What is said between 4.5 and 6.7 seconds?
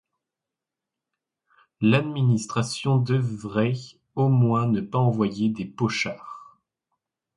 ne pas envoyer des pochards.